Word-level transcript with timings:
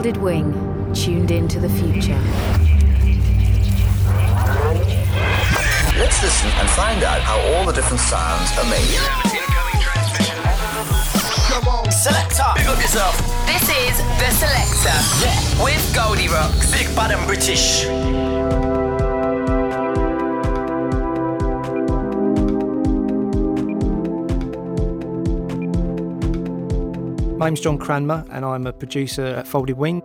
Folded 0.00 0.16
Wing, 0.16 0.94
tuned 0.94 1.30
into 1.30 1.60
the 1.60 1.68
future. 1.68 2.18
Let's 5.98 6.22
listen 6.22 6.48
and 6.52 6.70
find 6.70 7.04
out 7.04 7.20
how 7.20 7.38
all 7.38 7.66
the 7.66 7.72
different 7.72 8.00
sounds 8.00 8.50
are 8.56 8.64
made. 8.70 8.98
Selector, 11.92 12.44
pick 12.56 12.66
up 12.66 12.80
yourself. 12.80 13.14
This 13.44 13.68
is 13.68 13.98
The 14.18 14.30
Selector. 14.40 14.96
Yeah. 15.22 15.62
With 15.62 15.94
Goldie 15.94 16.28
Rocks. 16.28 16.72
Big 16.72 16.96
bad 16.96 17.10
and 17.10 17.26
British. 17.26 18.79
My 27.40 27.46
name's 27.46 27.60
John 27.60 27.78
Cranmer, 27.78 28.22
and 28.32 28.44
I'm 28.44 28.66
a 28.66 28.72
producer 28.74 29.24
at 29.24 29.48
Folded 29.48 29.78
Wing. 29.78 30.02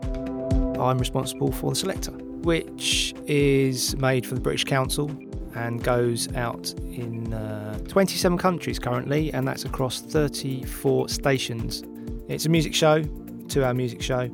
I'm 0.80 0.98
responsible 0.98 1.52
for 1.52 1.72
the 1.72 1.76
Selector, 1.76 2.12
which 2.12 3.14
is 3.28 3.94
made 3.98 4.26
for 4.26 4.36
the 4.36 4.40
British 4.40 4.64
Council 4.64 5.12
and 5.54 5.84
goes 5.84 6.34
out 6.36 6.72
in 6.80 7.34
uh, 7.34 7.78
27 7.90 8.38
countries 8.38 8.80
currently, 8.80 9.34
and 9.34 9.46
that's 9.46 9.66
across 9.66 10.00
34 10.00 11.10
stations. 11.10 11.84
It's 12.30 12.46
a 12.46 12.50
music 12.50 12.74
show, 12.74 13.04
two 13.50 13.66
hour 13.66 13.74
music 13.74 14.02
show, 14.02 14.28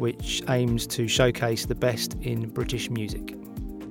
which 0.00 0.42
aims 0.48 0.88
to 0.88 1.06
showcase 1.06 1.64
the 1.64 1.76
best 1.76 2.14
in 2.22 2.48
British 2.48 2.90
music. 2.90 3.36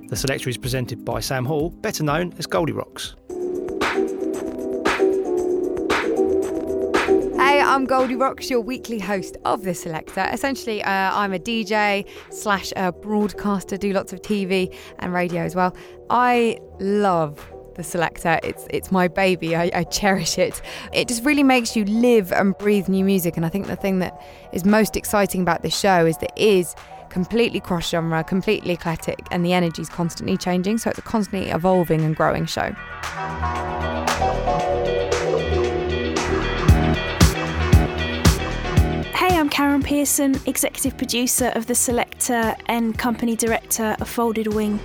The 0.08 0.16
Selector 0.16 0.50
is 0.50 0.58
presented 0.58 1.06
by 1.06 1.20
Sam 1.20 1.46
Hall, 1.46 1.70
better 1.70 2.04
known 2.04 2.34
as 2.36 2.44
Goldie 2.44 2.74
Rocks. 2.74 3.16
I'm 7.78 7.84
Goldie 7.84 8.16
Rocks, 8.16 8.50
your 8.50 8.60
weekly 8.60 8.98
host 8.98 9.36
of 9.44 9.62
The 9.62 9.72
Selector. 9.72 10.28
Essentially, 10.32 10.82
uh, 10.82 10.90
I'm 10.90 11.32
a 11.32 11.38
DJ 11.38 12.08
slash 12.28 12.72
a 12.74 12.90
broadcaster, 12.90 13.76
do 13.76 13.92
lots 13.92 14.12
of 14.12 14.20
TV 14.20 14.76
and 14.98 15.12
radio 15.12 15.42
as 15.42 15.54
well. 15.54 15.76
I 16.10 16.58
love 16.80 17.38
The 17.76 17.84
Selector. 17.84 18.40
It's 18.42 18.66
it's 18.70 18.90
my 18.90 19.06
baby. 19.06 19.54
I, 19.54 19.70
I 19.72 19.84
cherish 19.84 20.38
it. 20.38 20.60
It 20.92 21.06
just 21.06 21.24
really 21.24 21.44
makes 21.44 21.76
you 21.76 21.84
live 21.84 22.32
and 22.32 22.58
breathe 22.58 22.88
new 22.88 23.04
music. 23.04 23.36
And 23.36 23.46
I 23.46 23.48
think 23.48 23.68
the 23.68 23.76
thing 23.76 24.00
that 24.00 24.20
is 24.52 24.64
most 24.64 24.96
exciting 24.96 25.42
about 25.42 25.62
this 25.62 25.78
show 25.78 26.04
is 26.04 26.18
that 26.18 26.32
it 26.36 26.42
is 26.42 26.74
completely 27.10 27.60
cross 27.60 27.88
genre, 27.90 28.24
completely 28.24 28.72
eclectic, 28.72 29.20
and 29.30 29.46
the 29.46 29.52
energy 29.52 29.82
is 29.82 29.88
constantly 29.88 30.36
changing. 30.36 30.78
So 30.78 30.90
it's 30.90 30.98
a 30.98 31.02
constantly 31.02 31.50
evolving 31.50 32.00
and 32.00 32.16
growing 32.16 32.46
show. 32.46 32.74
Karen 39.58 39.82
Pearson, 39.82 40.40
executive 40.46 40.96
producer 40.96 41.50
of 41.56 41.66
The 41.66 41.74
Selector 41.74 42.54
and 42.66 42.96
company 42.96 43.34
director 43.34 43.96
of 44.00 44.08
Folded 44.08 44.54
Wing. 44.54 44.78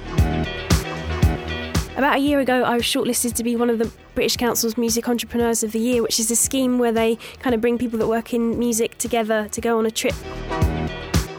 About 1.96 2.16
a 2.16 2.20
year 2.20 2.40
ago, 2.40 2.64
I 2.64 2.74
was 2.74 2.84
shortlisted 2.84 3.36
to 3.36 3.44
be 3.44 3.56
one 3.56 3.70
of 3.70 3.78
the 3.78 3.92
British 4.16 4.36
Council's 4.36 4.76
Music 4.76 5.08
Entrepreneurs 5.08 5.62
of 5.62 5.74
the 5.74 5.80
Year, 5.80 6.02
which 6.02 6.20
is 6.20 6.32
a 6.32 6.36
scheme 6.36 6.80
where 6.80 6.92
they 6.92 7.18
kind 7.38 7.54
of 7.54 7.62
bring 7.62 7.78
people 7.78 8.00
that 8.00 8.08
work 8.08 8.34
in 8.34 8.58
music 8.58 8.98
together 8.98 9.48
to 9.50 9.62
go 9.62 9.78
on 9.78 9.86
a 9.86 9.92
trip. 9.92 10.16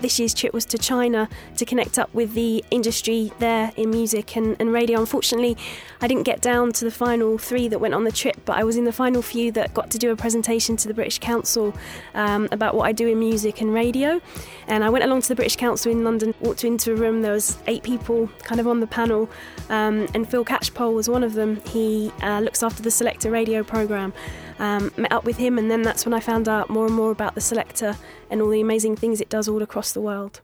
This 0.05 0.19
year's 0.19 0.34
trip 0.34 0.52
was 0.52 0.66
to 0.66 0.77
China 0.77 1.30
to 1.56 1.64
connect 1.64 1.98
up 1.98 2.12
with 2.12 2.34
the 2.34 2.62
industry 2.70 3.33
there 3.38 3.72
in 3.74 3.88
music 3.88 4.36
and, 4.36 4.55
and 4.61 4.70
radio. 4.70 5.00
Unfortunately, 5.00 5.56
I 6.02 6.06
didn't 6.06 6.24
get 6.24 6.42
down 6.42 6.72
to 6.74 6.84
the 6.84 6.91
final 6.91 7.38
three 7.38 7.69
that 7.69 7.78
went 7.78 7.94
on 7.94 8.05
the 8.05 8.12
trip, 8.12 8.36
but 8.44 8.58
I 8.58 8.64
was 8.64 8.77
in 8.77 8.84
the 8.84 8.92
final 8.92 9.22
few 9.22 9.50
that 9.52 9.72
got 9.72 9.91
to 9.92 9.98
do 9.98 10.11
a 10.11 10.16
presentation 10.16 10.77
to 10.77 10.88
the 10.88 10.92
British 10.92 11.20
Council 11.20 11.74
um, 12.14 12.48
about 12.52 12.74
what 12.74 12.84
I 12.84 12.92
do 12.92 13.08
in 13.08 13.19
music 13.19 13.62
and 13.62 13.72
radio. 13.72 14.20
And 14.67 14.84
I 14.84 14.90
went 14.90 15.05
along 15.05 15.23
to 15.23 15.28
the 15.28 15.36
British 15.36 15.56
Council 15.56 15.90
in 15.90 16.05
London, 16.05 16.34
walked 16.40 16.64
into 16.64 16.92
a 16.92 16.96
room, 16.96 17.23
there 17.23 17.33
was 17.33 17.57
eight 17.67 17.83
people 17.83 18.28
kind 18.42 18.61
of 18.61 18.68
on 18.68 18.80
the 18.80 18.86
panel, 18.86 19.30
um, 19.70 20.07
and 20.12 20.28
Phil 20.28 20.45
Catchpole 20.45 20.92
was 20.92 21.08
one 21.08 21.24
of 21.24 21.33
them. 21.33 21.62
He 21.68 22.12
uh, 22.20 22.40
looks 22.40 22.62
after 22.62 22.83
the 22.83 22.90
Selector 22.90 23.30
radio 23.30 23.62
programme. 23.62 24.12
Um, 24.58 24.92
met 24.96 25.12
up 25.12 25.24
with 25.24 25.36
him, 25.36 25.58
and 25.58 25.70
then 25.70 25.82
that's 25.82 26.06
when 26.06 26.14
I 26.14 26.20
found 26.20 26.48
out 26.48 26.70
more 26.70 26.86
and 26.86 26.94
more 26.94 27.10
about 27.10 27.34
the 27.34 27.40
Selector 27.40 27.96
and 28.30 28.40
all 28.40 28.50
the 28.50 28.60
amazing 28.60 28.96
things 28.96 29.20
it 29.20 29.28
does 29.28 29.48
all 29.48 29.62
across 29.62 29.92
the 29.92 30.00
world. 30.00 30.40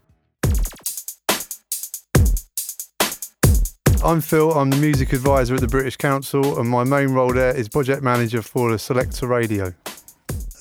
I'm 4.03 4.23
Phil, 4.23 4.53
I'm 4.53 4.71
the 4.71 4.79
music 4.79 5.13
advisor 5.13 5.55
at 5.55 5.61
the 5.61 5.69
British 5.69 5.97
Council, 5.99 6.59
and 6.59 6.69
my 6.69 6.85
main 6.85 7.09
role 7.11 7.35
there 7.35 7.55
is 7.55 7.69
project 7.69 8.03
manager 8.03 8.41
for 8.41 8.73
the 8.73 8.79
Selector 8.79 9.27
Radio. 9.27 9.75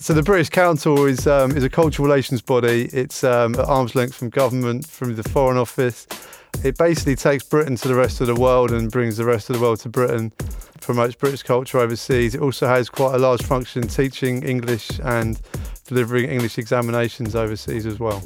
So 0.02 0.14
the 0.14 0.24
British 0.24 0.48
Council 0.48 1.06
is 1.06 1.28
um, 1.28 1.52
is 1.58 1.64
a 1.66 1.70
cultural 1.70 2.08
relations 2.08 2.42
body. 2.42 2.90
It's 2.94 3.22
um, 3.22 3.54
at 3.56 3.66
arm's 3.66 3.96
length 3.96 4.16
from 4.16 4.30
government, 4.30 4.88
from 4.88 5.18
the 5.18 5.24
Foreign 5.24 5.58
Office. 5.58 6.08
It 6.64 6.78
basically 6.78 7.18
takes 7.18 7.44
Britain 7.44 7.76
to 7.76 7.88
the 7.90 7.96
rest 7.96 8.22
of 8.22 8.28
the 8.28 8.36
world 8.36 8.72
and 8.72 8.90
brings 8.90 9.18
the 9.18 9.26
rest 9.26 9.50
of 9.50 9.58
the 9.58 9.62
world 9.62 9.82
to 9.82 9.90
Britain. 9.90 10.32
Promotes 10.80 11.16
British 11.16 11.44
culture 11.44 11.80
overseas. 11.80 12.34
It 12.34 12.42
also 12.42 12.66
has 12.66 12.90
quite 12.90 13.14
a 13.14 13.18
large 13.18 13.44
function 13.44 13.90
teaching 13.90 14.42
English 14.44 14.90
and 15.04 15.40
delivering 15.86 16.30
English 16.30 16.58
examinations 16.58 17.36
overseas 17.36 17.86
as 17.86 18.00
well. 18.00 18.24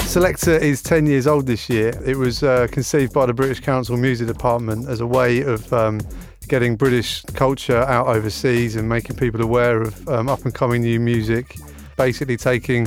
Selector 0.00 0.56
is 0.56 0.82
10 0.82 1.06
years 1.06 1.26
old 1.26 1.46
this 1.46 1.68
year. 1.68 1.92
It 2.06 2.16
was 2.16 2.42
uh, 2.42 2.68
conceived 2.70 3.12
by 3.12 3.26
the 3.26 3.34
British 3.34 3.60
Council 3.60 3.98
Music 3.98 4.26
Department 4.26 4.88
as 4.88 5.00
a 5.00 5.06
way 5.06 5.42
of 5.42 5.70
um, 5.74 6.00
getting 6.48 6.76
British 6.76 7.22
culture 7.34 7.78
out 7.78 8.06
overseas 8.06 8.76
and 8.76 8.88
making 8.88 9.16
people 9.16 9.42
aware 9.42 9.82
of 9.82 10.08
um, 10.08 10.28
up 10.28 10.44
and 10.44 10.54
coming 10.54 10.82
new 10.82 11.00
music. 11.00 11.56
Basically, 11.96 12.36
taking 12.36 12.86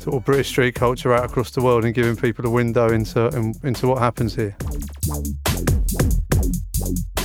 sort 0.00 0.16
of 0.16 0.24
British 0.24 0.48
street 0.48 0.74
culture 0.74 1.12
out 1.12 1.24
across 1.24 1.50
the 1.50 1.62
world 1.62 1.84
and 1.84 1.94
giving 1.94 2.16
people 2.16 2.46
a 2.46 2.50
window 2.50 2.88
into 2.90 3.28
in, 3.28 3.54
into 3.62 3.86
what 3.86 3.98
happens 3.98 4.34
here. 4.34 4.56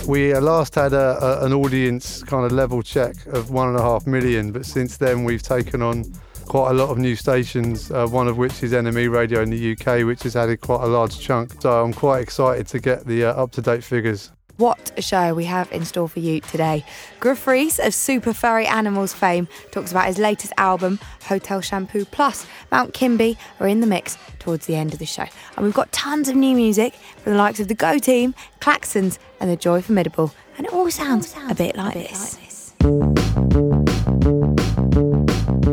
We 0.08 0.34
last 0.36 0.76
had 0.76 0.94
a, 0.94 1.18
a, 1.24 1.46
an 1.46 1.54
audience 1.54 2.24
kind 2.24 2.46
of 2.46 2.52
level 2.52 2.82
check 2.82 3.16
of 3.28 3.52
one 3.52 3.70
and 3.70 3.78
a 3.78 3.82
half 3.82 4.06
million, 4.06 4.52
but 4.52 4.66
since 4.66 4.98
then 4.98 5.24
we've 5.24 5.42
taken 5.42 5.82
on 5.82 6.04
quite 6.46 6.72
a 6.72 6.74
lot 6.74 6.90
of 6.90 6.98
new 6.98 7.16
stations, 7.16 7.90
uh, 7.90 8.06
one 8.08 8.28
of 8.28 8.38
which 8.38 8.64
is 8.64 8.74
NME 8.74 9.12
Radio 9.12 9.42
in 9.42 9.50
the 9.50 9.72
UK, 9.72 10.06
which 10.06 10.24
has 10.24 10.36
added 10.36 10.60
quite 10.62 10.84
a 10.84 10.88
large 10.88 11.20
chunk. 11.20 11.62
So 11.62 11.84
I'm 11.84 11.94
quite 11.94 12.20
excited 12.20 12.68
to 12.68 12.80
get 12.80 13.06
the 13.06 13.26
uh, 13.26 13.34
up 13.34 13.52
to 13.54 13.62
date 13.62 13.84
figures. 13.84 14.32
What 14.58 14.92
a 14.96 15.02
show 15.02 15.34
we 15.34 15.46
have 15.46 15.72
in 15.72 15.84
store 15.84 16.08
for 16.08 16.20
you 16.20 16.40
today. 16.40 16.86
Gruff 17.20 17.48
Rhys 17.48 17.80
of 17.80 17.92
Super 17.94 18.34
Furry 18.34 18.68
Animals 18.68 19.12
fame 19.12 19.48
talks 19.72 19.90
about 19.90 20.06
his 20.06 20.20
latest 20.20 20.54
album, 20.58 21.00
Hotel 21.24 21.60
Shampoo, 21.60 22.06
plus 22.06 22.46
Mount 22.72 22.94
Kimbie 22.94 23.36
are 23.60 23.68
in 23.68 23.80
the 23.80 23.88
mix 23.88 24.16
towards 24.38 24.68
the 24.68 24.76
end 24.76 24.94
of 24.94 25.00
the 25.00 25.08
show. 25.08 25.26
And 25.56 25.66
we've 25.66 25.74
got 25.74 25.92
tons 25.92 26.30
of 26.30 26.36
new 26.36 26.56
music 26.56 26.94
from 27.18 27.32
the 27.32 27.38
likes 27.40 27.60
of 27.60 27.68
the 27.68 27.74
Go 27.74 27.98
Team, 27.98 28.36
Klaxons, 28.60 29.18
and 29.40 29.50
the 29.50 29.56
Joy 29.56 29.82
Formidable. 29.82 30.32
And 30.58 30.68
it 30.68 30.74
all 30.74 30.92
sounds, 30.92 31.34
a 31.50 31.56
bit 31.56 31.76
like 31.76 31.96
this. 31.96 32.74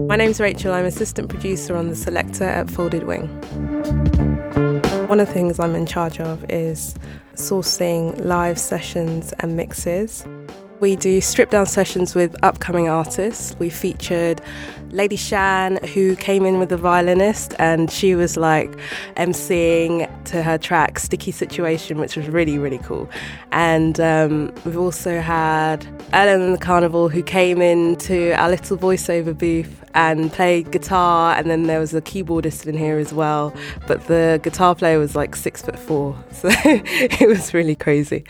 My 0.08 0.16
name's 0.16 0.40
Rachel. 0.40 0.72
I'm 0.72 0.86
assistant 0.86 1.28
producer 1.28 1.76
on 1.76 1.88
the 1.88 1.96
Selector 1.96 2.44
at 2.44 2.70
Folded 2.70 3.02
Wing. 3.04 3.28
One 5.10 5.18
of 5.18 5.26
the 5.26 5.34
things 5.34 5.58
I'm 5.58 5.74
in 5.74 5.86
charge 5.86 6.20
of 6.20 6.48
is 6.48 6.94
sourcing 7.34 8.24
live 8.24 8.60
sessions 8.60 9.34
and 9.40 9.56
mixes. 9.56 10.24
We 10.80 10.96
do 10.96 11.20
strip 11.20 11.50
down 11.50 11.66
sessions 11.66 12.14
with 12.14 12.34
upcoming 12.42 12.88
artists. 12.88 13.54
We 13.58 13.68
featured 13.68 14.40
Lady 14.92 15.18
Chann, 15.18 15.76
who 15.88 16.16
came 16.16 16.46
in 16.46 16.58
with 16.58 16.72
a 16.72 16.78
violinist, 16.78 17.54
and 17.58 17.90
she 17.90 18.14
was 18.14 18.38
like 18.38 18.74
emceeing 19.18 20.08
to 20.24 20.42
her 20.42 20.56
track 20.56 20.98
Sticky 20.98 21.32
Situation, 21.32 21.98
which 21.98 22.16
was 22.16 22.28
really, 22.28 22.56
really 22.56 22.78
cool. 22.78 23.10
And 23.52 24.00
um, 24.00 24.54
we've 24.64 24.78
also 24.78 25.20
had 25.20 25.86
Ellen 26.14 26.40
and 26.40 26.54
the 26.54 26.58
Carnival, 26.58 27.10
who 27.10 27.22
came 27.22 27.60
into 27.60 28.32
our 28.40 28.48
little 28.48 28.78
voiceover 28.78 29.36
booth 29.36 29.84
and 29.92 30.32
played 30.32 30.70
guitar, 30.70 31.34
and 31.36 31.50
then 31.50 31.64
there 31.64 31.78
was 31.78 31.92
a 31.92 32.00
keyboardist 32.00 32.66
in 32.66 32.78
here 32.78 32.96
as 32.96 33.12
well. 33.12 33.54
But 33.86 34.06
the 34.06 34.40
guitar 34.42 34.74
player 34.74 34.98
was 34.98 35.14
like 35.14 35.36
six 35.36 35.60
foot 35.60 35.78
four, 35.78 36.16
so 36.32 36.48
it 36.54 37.28
was 37.28 37.52
really 37.52 37.76
crazy. 37.76 38.24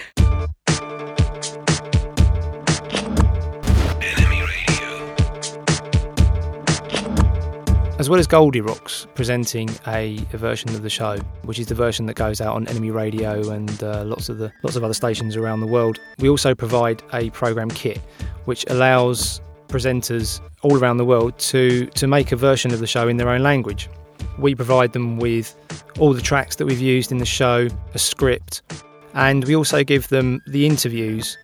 As 8.01 8.09
well 8.09 8.19
as 8.19 8.27
Goldie 8.27 8.63
Rocks 8.63 9.07
presenting 9.15 9.69
a, 9.87 10.17
a, 10.33 10.39
version 10.39 10.71
of 10.71 10.81
the 10.81 10.89
show, 10.89 11.19
which 11.45 11.59
is 11.59 11.67
the 11.67 11.75
version 11.75 12.07
that 12.07 12.15
goes 12.15 12.41
out 12.41 12.57
on 12.57 12.65
NME 12.65 12.95
Radio 12.95 13.51
and 13.51 13.83
uh, 13.83 14.05
lots 14.05 14.31
of 14.31 14.39
the 14.39 14.51
lots 14.63 14.75
of 14.75 14.83
other 14.83 14.95
stations 14.95 15.37
around 15.37 15.61
the 15.61 15.67
world, 15.67 16.01
we 16.19 16.31
also 16.31 16.55
provide 16.55 17.03
a 17.13 17.29
program 17.29 17.69
kit, 17.69 17.99
which 18.47 18.65
allows 18.71 19.43
presenters 19.69 20.41
all 20.63 20.79
around 20.79 20.97
the 20.97 21.05
world 21.05 21.39
to 21.41 21.85
to 21.89 22.07
make 22.07 22.33
a 22.33 22.37
version 22.37 22.73
of 22.73 22.81
the 22.81 22.87
show 22.87 23.07
in 23.07 23.19
their 23.19 23.29
own 23.29 23.43
language. 23.43 23.91
We 24.39 24.55
provide 24.55 24.95
them 24.95 25.19
with 25.19 25.55
all 25.99 26.15
the 26.15 26.23
tracks 26.23 26.57
that 26.57 26.65
we've 26.65 26.81
used 26.81 27.13
in 27.13 27.19
the 27.19 27.27
show, 27.27 27.69
a 27.93 27.99
script, 27.99 28.63
and 29.13 29.45
we 29.45 29.55
also 29.55 29.85
give 29.85 30.09
them 30.09 30.41
the 30.47 30.65
interviews 30.65 31.37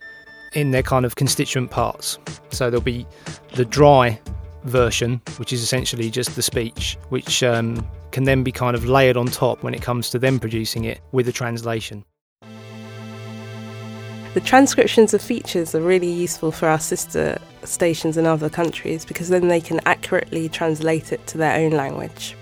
in 0.53 0.71
their 0.71 0.81
kind 0.81 1.05
of 1.05 1.17
constituent 1.17 1.69
parts. 1.69 2.17
So 2.49 2.71
there'll 2.71 2.81
be 2.81 3.05
the 3.53 3.65
dry 3.65 4.19
version, 4.63 5.21
which 5.37 5.53
is 5.53 5.61
essentially 5.61 6.09
just 6.09 6.35
the 6.35 6.41
speech, 6.41 6.97
which 7.09 7.43
um, 7.43 7.87
can 8.11 8.23
then 8.23 8.43
be 8.43 8.51
kind 8.51 8.75
of 8.75 8.85
layered 8.85 9.17
on 9.17 9.27
top 9.27 9.63
when 9.63 9.73
it 9.73 9.81
comes 9.81 10.09
to 10.09 10.19
them 10.19 10.39
producing 10.39 10.85
it 10.85 11.01
with 11.11 11.27
a 11.27 11.31
translation. 11.31 12.03
The 14.33 14.41
transcriptions 14.41 15.13
of 15.13 15.21
features 15.21 15.73
are 15.73 15.81
really 15.81 16.11
useful 16.11 16.51
for 16.51 16.67
our 16.67 16.79
sister 16.79 17.39
stations 17.63 18.17
in 18.17 18.25
other 18.25 18.49
countries 18.49 19.03
because 19.03 19.29
then 19.29 19.47
they 19.47 19.61
can 19.61 19.79
accurately 19.85 20.47
translate 20.47 21.11
it 21.11 21.25
to 21.27 21.37
their 21.37 21.57
own 21.57 21.71
language. 21.71 22.35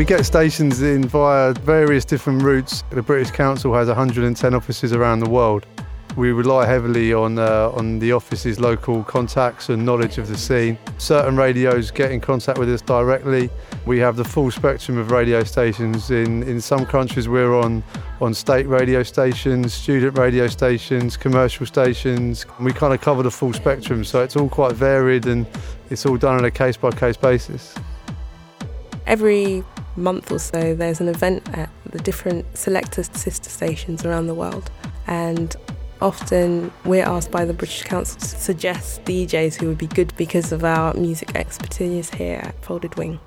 We 0.00 0.06
get 0.06 0.24
stations 0.24 0.80
in 0.80 1.04
via 1.04 1.52
various 1.52 2.06
different 2.06 2.42
routes. 2.42 2.84
The 2.88 3.02
British 3.02 3.32
Council 3.32 3.74
has 3.74 3.86
110 3.86 4.54
offices 4.54 4.94
around 4.94 5.20
the 5.20 5.28
world. 5.28 5.66
We 6.16 6.32
rely 6.32 6.64
heavily 6.64 7.12
on 7.12 7.38
uh, 7.38 7.70
on 7.74 7.98
the 7.98 8.12
office's 8.12 8.58
local 8.58 9.04
contacts 9.04 9.68
and 9.68 9.84
knowledge 9.84 10.16
of 10.16 10.28
the 10.28 10.38
scene. 10.38 10.78
Certain 10.96 11.36
radios 11.36 11.90
get 11.90 12.12
in 12.12 12.20
contact 12.22 12.56
with 12.56 12.70
us 12.70 12.80
directly. 12.80 13.50
We 13.84 13.98
have 13.98 14.16
the 14.16 14.24
full 14.24 14.50
spectrum 14.50 14.96
of 14.96 15.10
radio 15.10 15.44
stations. 15.44 16.10
In 16.10 16.44
in 16.44 16.62
some 16.62 16.86
countries, 16.86 17.28
we're 17.28 17.54
on 17.54 17.84
on 18.22 18.32
state 18.32 18.66
radio 18.68 19.02
stations, 19.02 19.74
student 19.74 20.16
radio 20.16 20.46
stations, 20.46 21.18
commercial 21.18 21.66
stations. 21.66 22.46
We 22.58 22.72
kind 22.72 22.94
of 22.94 23.02
cover 23.02 23.22
the 23.22 23.30
full 23.30 23.52
spectrum, 23.52 24.04
so 24.04 24.22
it's 24.22 24.34
all 24.34 24.48
quite 24.48 24.72
varied 24.72 25.26
and 25.26 25.46
it's 25.90 26.06
all 26.06 26.16
done 26.16 26.38
on 26.38 26.46
a 26.46 26.50
case 26.50 26.78
by 26.78 26.90
case 26.90 27.18
basis. 27.18 27.74
Every 29.06 29.62
month 29.96 30.30
or 30.30 30.38
so, 30.38 30.74
there's 30.74 31.00
an 31.00 31.08
event 31.08 31.48
at 31.56 31.70
the 31.86 31.98
different 31.98 32.46
selector 32.56 33.02
sister 33.02 33.50
stations 33.50 34.04
around 34.04 34.26
the 34.26 34.34
world, 34.34 34.70
and 35.06 35.56
often 36.00 36.72
we're 36.84 37.04
asked 37.04 37.30
by 37.30 37.44
the 37.44 37.52
British 37.52 37.82
Council 37.82 38.18
to 38.20 38.26
suggest 38.26 39.04
DJs 39.04 39.60
who 39.60 39.68
would 39.68 39.78
be 39.78 39.86
good 39.86 40.12
because 40.16 40.52
of 40.52 40.64
our 40.64 40.94
music 40.94 41.34
expertise 41.34 42.10
here 42.10 42.40
at 42.42 42.64
Folded 42.64 42.94
Wing. 42.96 43.20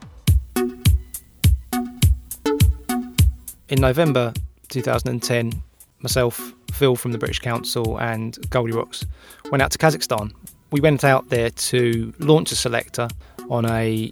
In 3.69 3.79
November 3.79 4.33
2010, 4.69 5.51
myself, 5.99 6.53
Phil 6.71 6.95
from 6.95 7.11
the 7.11 7.17
British 7.17 7.39
Council, 7.39 7.99
and 7.99 8.37
Goldie 8.49 8.73
Rocks 8.73 9.05
went 9.51 9.61
out 9.61 9.71
to 9.71 9.77
Kazakhstan. 9.77 10.33
We 10.71 10.81
went 10.81 11.03
out 11.03 11.29
there 11.29 11.49
to 11.51 12.13
launch 12.19 12.51
a 12.51 12.55
selector 12.55 13.07
on 13.49 13.65
a 13.69 14.09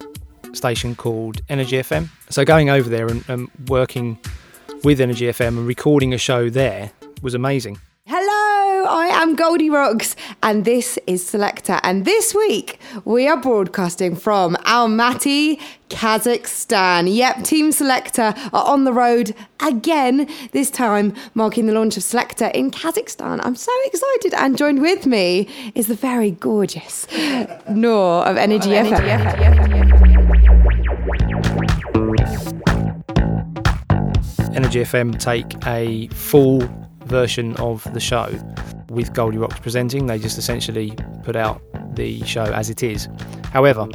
station 0.54 0.94
called 0.94 1.40
Energy 1.48 1.76
FM. 1.76 2.08
So 2.30 2.44
going 2.44 2.70
over 2.70 2.88
there 2.88 3.06
and, 3.06 3.24
and 3.28 3.48
working 3.68 4.18
with 4.84 5.00
Energy 5.00 5.26
FM 5.26 5.58
and 5.58 5.66
recording 5.66 6.12
a 6.12 6.18
show 6.18 6.50
there 6.50 6.90
was 7.22 7.34
amazing. 7.34 7.78
Hello, 8.06 8.84
I 8.90 9.06
am 9.12 9.36
Goldie 9.36 9.70
Rocks, 9.70 10.16
and 10.42 10.64
this 10.64 10.98
is 11.06 11.24
Selector. 11.24 11.78
And 11.84 12.04
this 12.04 12.34
week 12.34 12.80
we 13.04 13.28
are 13.28 13.36
broadcasting 13.36 14.16
from 14.16 14.56
Almaty, 14.66 15.60
Kazakhstan. 15.88 17.14
Yep, 17.14 17.44
Team 17.44 17.70
Selector 17.70 18.34
are 18.52 18.64
on 18.64 18.82
the 18.82 18.92
road 18.92 19.36
again, 19.60 20.28
this 20.50 20.68
time 20.68 21.14
marking 21.34 21.66
the 21.66 21.72
launch 21.72 21.96
of 21.96 22.02
Selector 22.02 22.46
in 22.46 22.72
Kazakhstan. 22.72 23.38
I'm 23.44 23.54
so 23.54 23.72
excited, 23.84 24.34
and 24.34 24.58
joined 24.58 24.80
with 24.82 25.06
me 25.06 25.48
is 25.76 25.86
the 25.86 25.94
very 25.94 26.32
gorgeous 26.32 27.06
Noor 27.70 28.24
of 28.26 28.36
Energy 28.36 28.70
FM. 28.70 29.91
Energy 34.62 34.82
FM 34.82 35.18
take 35.18 35.56
a 35.66 36.06
full 36.14 36.62
version 37.06 37.56
of 37.56 37.82
the 37.94 37.98
show 37.98 38.32
with 38.90 39.12
Goldie 39.12 39.36
Rocks 39.36 39.58
presenting. 39.58 40.06
They 40.06 40.20
just 40.20 40.38
essentially 40.38 40.92
put 41.24 41.34
out 41.34 41.60
the 41.96 42.22
show 42.22 42.44
as 42.44 42.70
it 42.70 42.80
is. 42.80 43.08
However, 43.52 43.88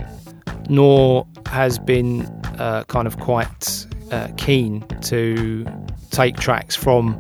Noor 0.68 1.26
has 1.46 1.80
been 1.80 2.24
uh, 2.60 2.84
kind 2.90 3.08
of 3.08 3.18
quite 3.22 3.88
uh, 4.12 4.28
keen 4.36 4.86
to 5.04 5.66
take 6.12 6.36
tracks 6.36 6.76
from 6.76 7.18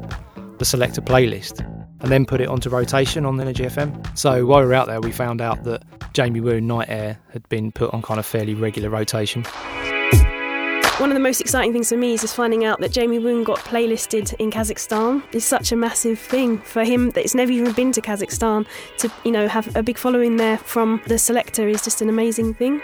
the 0.57 0.65
selector 0.65 0.99
playlist 0.99 1.61
and 2.01 2.11
then 2.11 2.25
put 2.25 2.41
it 2.41 2.49
onto 2.49 2.69
rotation 2.69 3.25
on 3.25 3.39
Energy 3.39 3.63
FM. 3.63 4.17
So 4.17 4.45
while 4.45 4.59
we 4.59 4.67
were 4.67 4.73
out 4.73 4.87
there, 4.87 4.99
we 4.99 5.13
found 5.13 5.39
out 5.39 5.63
that 5.63 5.85
Jamie 6.11 6.41
Woon 6.41 6.67
Night 6.67 6.89
Air 6.89 7.17
had 7.31 7.47
been 7.47 7.71
put 7.71 7.93
on 7.93 8.01
kind 8.01 8.19
of 8.19 8.25
fairly 8.25 8.55
regular 8.55 8.89
rotation. 8.89 9.45
One 10.99 11.11
of 11.11 11.13
the 11.13 11.19
most 11.19 11.41
exciting 11.41 11.73
things 11.73 11.89
for 11.89 11.95
me 11.95 12.15
is 12.15 12.21
just 12.21 12.35
finding 12.35 12.65
out 12.65 12.79
that 12.79 12.91
Jamie 12.91 13.19
Woon 13.19 13.43
got 13.43 13.59
playlisted 13.59 14.33
in 14.39 14.49
Kazakhstan. 14.49 15.21
It's 15.31 15.45
such 15.45 15.71
a 15.71 15.75
massive 15.75 16.17
thing 16.17 16.57
for 16.57 16.83
him 16.83 17.11
that 17.11 17.23
it's 17.23 17.35
never 17.35 17.51
even 17.51 17.71
been 17.73 17.91
to 17.91 18.01
Kazakhstan. 18.01 18.65
To 18.97 19.11
you 19.23 19.31
know 19.31 19.47
have 19.47 19.75
a 19.75 19.83
big 19.83 19.99
following 19.99 20.37
there 20.37 20.57
from 20.57 20.99
the 21.05 21.19
selector 21.19 21.67
is 21.67 21.83
just 21.83 22.01
an 22.01 22.09
amazing 22.09 22.55
thing. 22.55 22.81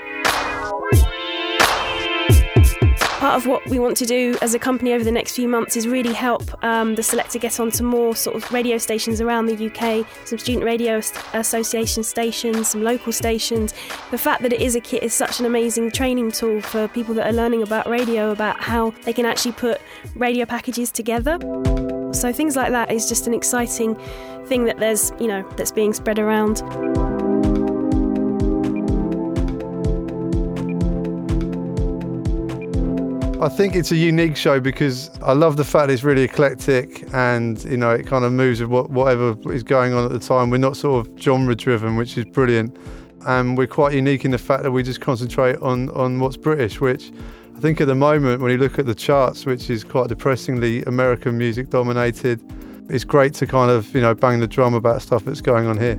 Part 3.24 3.36
of 3.36 3.48
what 3.48 3.66
we 3.70 3.80
want 3.80 3.96
to 3.98 4.06
do 4.06 4.38
as 4.42 4.54
a 4.54 4.60
company 4.60 4.92
over 4.92 5.04
the 5.04 5.12
next 5.12 5.34
few 5.34 5.48
months 5.48 5.78
is 5.78 5.88
really 5.88 6.12
help 6.12 6.44
um, 6.62 6.96
the 6.96 7.04
selector 7.04 7.40
get 7.40 7.58
onto 7.58 7.82
more 7.82 8.18
sort 8.18 8.36
of 8.36 8.52
radio 8.52 8.78
stations 8.78 9.22
around 9.22 9.46
the 9.46 9.68
UK, 9.68 10.06
some 10.26 10.38
student 10.38 10.66
radio 10.66 10.98
association 11.34 12.04
stations, 12.04 12.68
some 12.68 12.84
local 12.84 13.14
stations. 13.14 13.74
The 14.12 14.18
fact 14.18 14.42
that 14.42 14.52
it 14.52 14.62
is 14.62 14.76
a 14.76 14.82
kit 14.82 15.04
is 15.04 15.14
such 15.14 15.40
an 15.40 15.46
amazing 15.46 15.92
training 15.92 16.34
tool 16.34 16.60
for 16.60 16.90
people 16.90 17.16
that 17.16 17.26
are 17.26 17.34
learning 17.34 17.64
about 17.64 17.88
radio, 17.88 18.32
about 18.32 18.62
how 18.62 18.90
they 19.04 19.14
can 19.14 19.26
actually 19.26 19.54
put 19.54 19.80
radio 20.16 20.46
packages 20.46 20.92
together. 20.92 21.40
So 22.12 22.34
things 22.34 22.58
like 22.58 22.72
that 22.72 22.92
is 22.92 23.08
just 23.08 23.26
an 23.26 23.34
exciting 23.34 23.96
thing 24.48 24.66
that 24.66 24.80
there's, 24.80 25.14
you 25.20 25.28
know, 25.28 25.50
that's 25.56 25.72
being 25.72 25.94
spread 25.94 26.20
around. 26.20 26.62
I 33.44 33.50
think 33.50 33.75
it's 33.75 33.92
a 33.92 33.98
unique 33.98 34.38
show 34.38 34.62
because 34.62 35.12
I 35.22 35.34
love 35.34 35.57
the 35.57 35.66
fact 35.66 35.92
it's 35.92 36.06
really 36.06 36.24
eclectic 36.24 37.04
and 37.13 37.62
you 37.66 37.75
know 37.75 37.92
it 37.92 38.07
kind 38.07 38.24
of 38.24 38.31
moves 38.31 38.62
with 38.62 38.69
what, 38.69 38.90
whatever 38.90 39.36
is 39.51 39.63
going 39.63 39.94
on 39.94 40.06
at 40.06 40.12
the 40.12 40.19
time. 40.19 40.50
We're 40.50 40.60
not 40.60 40.78
sort 40.78 41.06
of 41.06 41.19
genre 41.19 41.54
driven, 41.54 41.98
which 41.98 42.18
is 42.18 42.24
brilliant, 42.24 42.78
and 43.28 43.57
we're 43.57 43.68
quite 43.68 43.95
unique 43.95 44.24
in 44.24 44.31
the 44.31 44.38
fact 44.38 44.63
that 44.63 44.72
we 44.72 44.81
just 44.81 45.01
concentrate 45.01 45.57
on 45.57 45.90
on 45.90 46.22
what's 46.22 46.38
British, 46.38 46.80
which 46.80 47.12
I 47.54 47.60
think 47.60 47.81
at 47.81 47.88
the 47.88 47.95
moment 47.95 48.42
when 48.42 48.50
you 48.50 48.57
look 48.57 48.80
at 48.80 48.86
the 48.86 48.95
charts, 48.95 49.46
which 49.46 49.69
is 49.69 49.84
quite 49.84 50.07
depressingly 50.07 50.82
American 50.84 51.38
music 51.38 51.70
dominated, 51.70 52.41
it's 52.89 53.03
great 53.03 53.34
to 53.34 53.46
kind 53.46 53.70
of 53.70 53.94
you 53.94 54.00
know 54.00 54.15
bang 54.15 54.39
the 54.39 54.48
drum 54.48 54.74
about 54.74 55.01
stuff 55.01 55.25
that's 55.25 55.41
going 55.41 55.68
on 55.68 55.77
here. 55.77 55.98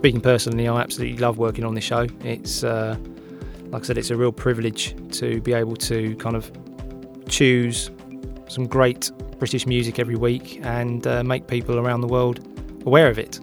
Speaking 0.00 0.22
personally, 0.22 0.66
I 0.66 0.80
absolutely 0.80 1.18
love 1.18 1.36
working 1.36 1.62
on 1.62 1.74
this 1.74 1.84
show. 1.84 2.06
It's, 2.24 2.64
uh, 2.64 2.96
like 3.66 3.82
I 3.82 3.84
said, 3.84 3.98
it's 3.98 4.08
a 4.08 4.16
real 4.16 4.32
privilege 4.32 4.96
to 5.18 5.42
be 5.42 5.52
able 5.52 5.76
to 5.76 6.16
kind 6.16 6.36
of 6.36 6.50
choose 7.28 7.90
some 8.48 8.66
great 8.66 9.10
British 9.38 9.66
music 9.66 9.98
every 9.98 10.14
week 10.16 10.58
and 10.62 11.06
uh, 11.06 11.22
make 11.22 11.48
people 11.48 11.78
around 11.78 12.00
the 12.00 12.06
world 12.06 12.40
aware 12.86 13.08
of 13.08 13.18
it. 13.18 13.40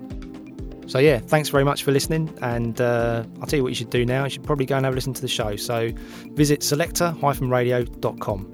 So, 0.87 0.97
yeah, 0.97 1.19
thanks 1.19 1.49
very 1.49 1.63
much 1.63 1.83
for 1.83 1.91
listening. 1.91 2.35
And 2.41 2.81
uh, 2.81 3.23
I'll 3.39 3.45
tell 3.45 3.57
you 3.57 3.63
what 3.63 3.69
you 3.69 3.75
should 3.75 3.91
do 3.91 4.03
now. 4.03 4.23
You 4.23 4.31
should 4.31 4.43
probably 4.43 4.65
go 4.65 4.77
and 4.77 4.85
have 4.85 4.95
a 4.95 4.95
listen 4.95 5.13
to 5.13 5.21
the 5.21 5.27
show. 5.27 5.55
So, 5.57 5.91
visit 6.31 6.63
selector-radio.com. 6.63 8.53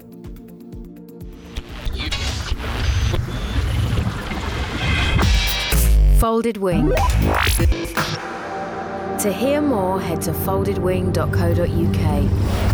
Folded 6.20 6.58
Wing. 6.58 6.92
To 9.24 9.32
hear 9.32 9.62
more, 9.62 9.98
head 9.98 10.20
to 10.24 10.32
foldedwing.co.uk. 10.32 12.73